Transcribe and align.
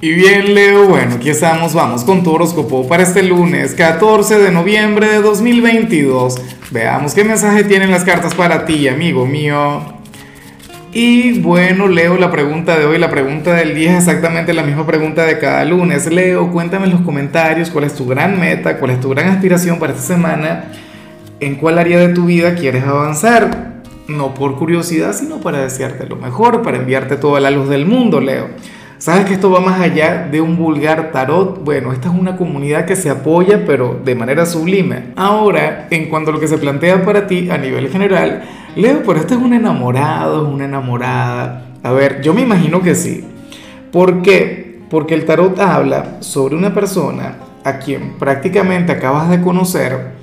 Y 0.00 0.12
bien, 0.12 0.54
Leo, 0.54 0.86
bueno, 0.86 1.16
aquí 1.16 1.28
estamos, 1.28 1.74
vamos 1.74 2.04
con 2.04 2.22
tu 2.22 2.30
horóscopo 2.30 2.86
para 2.86 3.02
este 3.02 3.24
lunes 3.24 3.74
14 3.74 4.38
de 4.38 4.52
noviembre 4.52 5.08
de 5.08 5.20
2022. 5.20 6.40
Veamos 6.70 7.14
qué 7.14 7.24
mensaje 7.24 7.64
tienen 7.64 7.90
las 7.90 8.04
cartas 8.04 8.32
para 8.32 8.64
ti, 8.64 8.86
amigo 8.86 9.26
mío. 9.26 9.82
Y 10.92 11.40
bueno, 11.40 11.88
Leo, 11.88 12.16
la 12.16 12.30
pregunta 12.30 12.78
de 12.78 12.86
hoy, 12.86 12.96
la 12.98 13.10
pregunta 13.10 13.54
del 13.54 13.74
día 13.74 13.98
es 13.98 14.06
exactamente 14.06 14.52
la 14.52 14.62
misma 14.62 14.86
pregunta 14.86 15.24
de 15.24 15.40
cada 15.40 15.64
lunes. 15.64 16.06
Leo, 16.06 16.52
cuéntame 16.52 16.84
en 16.84 16.92
los 16.92 17.00
comentarios 17.00 17.68
cuál 17.70 17.82
es 17.82 17.96
tu 17.96 18.06
gran 18.06 18.38
meta, 18.38 18.78
cuál 18.78 18.92
es 18.92 19.00
tu 19.00 19.08
gran 19.08 19.26
aspiración 19.30 19.80
para 19.80 19.94
esta 19.94 20.04
semana, 20.04 20.66
en 21.40 21.56
cuál 21.56 21.76
área 21.76 21.98
de 21.98 22.14
tu 22.14 22.26
vida 22.26 22.54
quieres 22.54 22.84
avanzar. 22.84 23.82
No 24.06 24.32
por 24.32 24.54
curiosidad, 24.58 25.12
sino 25.12 25.40
para 25.40 25.58
desearte 25.58 26.06
lo 26.06 26.14
mejor, 26.14 26.62
para 26.62 26.76
enviarte 26.76 27.16
toda 27.16 27.40
la 27.40 27.50
luz 27.50 27.68
del 27.68 27.84
mundo, 27.84 28.20
Leo. 28.20 28.46
¿Sabes 28.98 29.26
que 29.26 29.34
esto 29.34 29.48
va 29.48 29.60
más 29.60 29.80
allá 29.80 30.26
de 30.28 30.40
un 30.40 30.56
vulgar 30.56 31.12
tarot? 31.12 31.62
Bueno, 31.62 31.92
esta 31.92 32.08
es 32.08 32.14
una 32.18 32.36
comunidad 32.36 32.84
que 32.84 32.96
se 32.96 33.08
apoya, 33.08 33.64
pero 33.64 34.00
de 34.04 34.16
manera 34.16 34.44
sublime. 34.44 35.12
Ahora, 35.14 35.86
en 35.90 36.08
cuanto 36.08 36.30
a 36.30 36.34
lo 36.34 36.40
que 36.40 36.48
se 36.48 36.58
plantea 36.58 37.04
para 37.04 37.28
ti 37.28 37.48
a 37.48 37.58
nivel 37.58 37.90
general, 37.90 38.42
Leo, 38.74 39.04
pero 39.06 39.20
este 39.20 39.34
es 39.34 39.40
un 39.40 39.54
enamorado, 39.54 40.48
una 40.48 40.64
enamorada. 40.64 41.66
A 41.84 41.92
ver, 41.92 42.22
yo 42.22 42.34
me 42.34 42.40
imagino 42.40 42.82
que 42.82 42.96
sí. 42.96 43.24
¿Por 43.92 44.20
qué? 44.22 44.80
Porque 44.90 45.14
el 45.14 45.26
tarot 45.26 45.60
habla 45.60 46.16
sobre 46.18 46.56
una 46.56 46.74
persona 46.74 47.36
a 47.62 47.78
quien 47.78 48.18
prácticamente 48.18 48.90
acabas 48.90 49.30
de 49.30 49.40
conocer. 49.40 50.14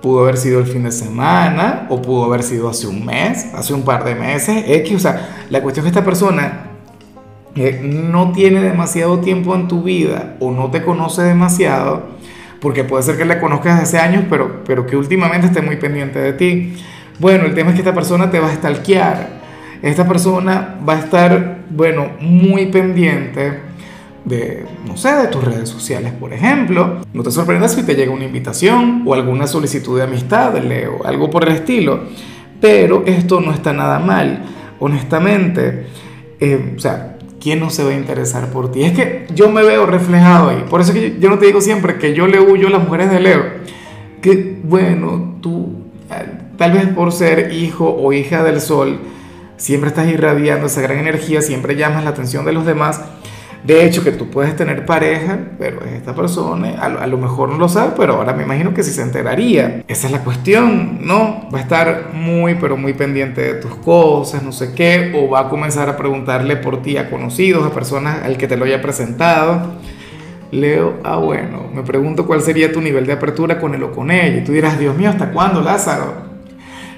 Pudo 0.00 0.22
haber 0.22 0.38
sido 0.38 0.60
el 0.60 0.66
fin 0.66 0.84
de 0.84 0.92
semana 0.92 1.86
o 1.90 2.00
pudo 2.00 2.24
haber 2.24 2.42
sido 2.42 2.70
hace 2.70 2.86
un 2.86 3.04
mes, 3.04 3.52
hace 3.54 3.74
un 3.74 3.82
par 3.82 4.04
de 4.04 4.14
meses, 4.14 4.64
X. 4.66 4.96
O 4.96 5.00
sea, 5.00 5.44
la 5.50 5.60
cuestión 5.60 5.84
es 5.84 5.92
que 5.92 5.98
esta 5.98 6.04
persona 6.08 6.67
no 7.82 8.32
tiene 8.32 8.60
demasiado 8.60 9.18
tiempo 9.20 9.54
en 9.54 9.68
tu 9.68 9.82
vida 9.82 10.36
o 10.40 10.50
no 10.50 10.70
te 10.70 10.82
conoce 10.82 11.22
demasiado, 11.22 12.06
porque 12.60 12.84
puede 12.84 13.02
ser 13.02 13.16
que 13.16 13.24
le 13.24 13.38
conozcas 13.38 13.80
hace 13.80 13.98
años, 13.98 14.24
pero, 14.28 14.62
pero 14.64 14.86
que 14.86 14.96
últimamente 14.96 15.46
esté 15.46 15.62
muy 15.62 15.76
pendiente 15.76 16.18
de 16.18 16.32
ti. 16.32 16.74
Bueno, 17.18 17.46
el 17.46 17.54
tema 17.54 17.70
es 17.70 17.74
que 17.74 17.80
esta 17.80 17.94
persona 17.94 18.30
te 18.30 18.40
va 18.40 18.48
a 18.48 18.54
stalkear. 18.54 19.38
Esta 19.82 20.06
persona 20.06 20.76
va 20.88 20.94
a 20.94 20.98
estar, 20.98 21.58
bueno, 21.70 22.10
muy 22.20 22.66
pendiente 22.66 23.60
de, 24.24 24.64
no 24.86 24.96
sé, 24.96 25.12
de 25.14 25.28
tus 25.28 25.42
redes 25.44 25.68
sociales, 25.68 26.12
por 26.12 26.32
ejemplo. 26.32 27.00
No 27.12 27.22
te 27.22 27.30
sorprendas 27.30 27.74
si 27.74 27.82
te 27.82 27.94
llega 27.94 28.12
una 28.12 28.24
invitación 28.24 29.02
o 29.06 29.14
alguna 29.14 29.46
solicitud 29.46 29.96
de 29.96 30.04
amistad, 30.04 30.56
Leo, 30.58 31.04
algo 31.04 31.30
por 31.30 31.44
el 31.44 31.54
estilo. 31.54 32.04
Pero 32.60 33.04
esto 33.06 33.40
no 33.40 33.52
está 33.52 33.72
nada 33.72 33.98
mal, 33.98 34.44
honestamente. 34.80 35.86
Eh, 36.40 36.74
o 36.76 36.80
sea, 36.80 37.17
¿quién 37.40 37.60
no 37.60 37.70
se 37.70 37.84
va 37.84 37.90
a 37.90 37.94
interesar 37.94 38.50
por 38.50 38.72
ti? 38.72 38.84
Es 38.84 38.92
que 38.92 39.26
yo 39.34 39.50
me 39.50 39.62
veo 39.62 39.86
reflejado 39.86 40.50
ahí. 40.50 40.64
Por 40.68 40.80
eso 40.80 40.92
que 40.92 41.18
yo, 41.18 41.30
no 41.30 41.38
te 41.38 41.46
digo 41.46 41.60
siempre 41.60 41.98
que 41.98 42.14
yo 42.14 42.26
le 42.26 42.40
huyo 42.40 42.68
a 42.68 42.70
las 42.70 42.82
mujeres 42.82 43.10
de 43.10 43.20
Leo. 43.20 43.44
Que 44.20 44.58
bueno, 44.62 45.36
tú, 45.40 45.84
eh, 46.10 46.26
tal 46.56 46.72
vez 46.72 46.88
por 46.88 47.12
ser 47.12 47.52
hijo 47.52 47.88
o 47.88 48.12
hija 48.12 48.42
del 48.42 48.60
sol, 48.60 49.00
siempre 49.56 49.88
estás 49.88 50.08
irradiando 50.08 50.66
esa 50.66 50.80
gran 50.80 50.98
energía, 50.98 51.42
siempre 51.42 51.76
llamas 51.76 52.04
la 52.04 52.10
atención 52.10 52.44
de 52.44 52.52
los 52.52 52.66
demás 52.66 53.00
de 53.64 53.84
hecho, 53.84 54.04
que 54.04 54.12
tú 54.12 54.30
puedes 54.30 54.54
tener 54.54 54.86
pareja, 54.86 55.36
pero 55.58 55.84
esta 55.84 56.14
persona 56.14 56.80
a, 56.80 57.06
lo 57.06 57.18
mejor 57.18 57.48
no 57.50 57.58
lo 57.58 57.68
sabe, 57.68 57.92
pero 57.96 58.14
ahora 58.14 58.32
me 58.32 58.44
imagino 58.44 58.72
que 58.72 58.82
sí 58.82 58.92
se 58.92 59.02
enteraría. 59.02 59.82
Esa 59.88 60.06
es 60.06 60.12
la 60.12 60.22
cuestión, 60.22 61.00
¿no? 61.06 61.48
Va 61.52 61.58
a 61.58 61.62
estar 61.62 62.10
muy, 62.14 62.54
pero 62.54 62.76
muy 62.76 62.92
pendiente 62.92 63.40
de 63.42 63.54
tus 63.54 63.74
cosas, 63.76 64.42
no 64.42 64.52
sé 64.52 64.74
qué, 64.74 65.12
o 65.14 65.28
va 65.28 65.40
a 65.40 65.48
comenzar 65.48 65.88
a 65.88 65.96
preguntarle 65.96 66.56
por 66.56 66.82
ti 66.82 66.96
a 66.96 67.10
conocidos, 67.10 67.66
a 67.66 67.74
personas 67.74 68.22
al 68.24 68.38
que 68.38 68.46
te 68.46 68.56
lo 68.56 68.64
haya 68.64 68.80
presentado. 68.80 69.72
Leo, 70.52 71.00
ah, 71.04 71.16
bueno, 71.16 71.68
me 71.74 71.82
pregunto 71.82 72.26
cuál 72.26 72.40
sería 72.40 72.72
tu 72.72 72.80
nivel 72.80 73.06
de 73.06 73.12
apertura 73.12 73.58
con 73.58 73.74
él 73.74 73.82
o 73.82 73.90
con 73.92 74.10
ella. 74.10 74.38
Y 74.38 74.44
tú 74.44 74.52
dirás, 74.52 74.78
Dios 74.78 74.96
mío, 74.96 75.10
¿hasta 75.10 75.30
cuándo, 75.32 75.60
Lázaro? 75.60 76.28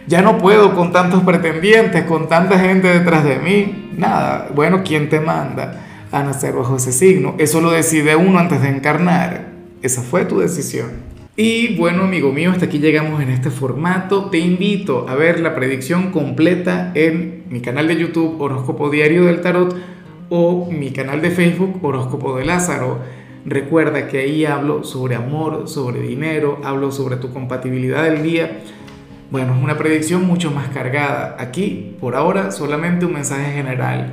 Ya 0.06 0.22
no 0.22 0.38
puedo 0.38 0.74
con 0.74 0.92
tantos 0.92 1.22
pretendientes, 1.22 2.04
con 2.04 2.28
tanta 2.28 2.58
gente 2.58 2.86
detrás 2.86 3.24
de 3.24 3.36
mí. 3.36 3.90
Nada, 3.96 4.48
bueno, 4.54 4.82
¿quién 4.84 5.08
te 5.08 5.20
manda? 5.20 5.86
A 6.12 6.22
nacer 6.22 6.54
bajo 6.54 6.76
ese 6.76 6.92
signo. 6.92 7.34
Eso 7.38 7.60
lo 7.60 7.70
decide 7.70 8.16
uno 8.16 8.38
antes 8.38 8.62
de 8.62 8.68
encarnar. 8.68 9.50
Esa 9.82 10.02
fue 10.02 10.24
tu 10.24 10.40
decisión. 10.40 11.10
Y 11.36 11.76
bueno, 11.76 12.02
amigo 12.02 12.32
mío, 12.32 12.50
hasta 12.50 12.66
aquí 12.66 12.78
llegamos 12.78 13.22
en 13.22 13.30
este 13.30 13.50
formato. 13.50 14.26
Te 14.26 14.38
invito 14.38 15.08
a 15.08 15.14
ver 15.14 15.40
la 15.40 15.54
predicción 15.54 16.10
completa 16.10 16.92
en 16.94 17.44
mi 17.48 17.60
canal 17.60 17.88
de 17.88 17.96
YouTube 17.96 18.40
Horóscopo 18.40 18.90
Diario 18.90 19.24
del 19.24 19.40
Tarot 19.40 19.74
o 20.28 20.70
mi 20.70 20.90
canal 20.90 21.22
de 21.22 21.30
Facebook 21.30 21.78
Horóscopo 21.82 22.36
de 22.36 22.44
Lázaro. 22.44 22.98
Recuerda 23.46 24.06
que 24.06 24.18
ahí 24.18 24.44
hablo 24.44 24.84
sobre 24.84 25.14
amor, 25.14 25.66
sobre 25.66 26.02
dinero, 26.02 26.60
hablo 26.62 26.92
sobre 26.92 27.16
tu 27.16 27.32
compatibilidad 27.32 28.04
del 28.04 28.22
día. 28.22 28.58
Bueno, 29.30 29.54
es 29.56 29.62
una 29.62 29.78
predicción 29.78 30.26
mucho 30.26 30.50
más 30.50 30.68
cargada. 30.68 31.36
Aquí, 31.38 31.96
por 32.00 32.16
ahora, 32.16 32.50
solamente 32.50 33.06
un 33.06 33.14
mensaje 33.14 33.52
general 33.52 34.12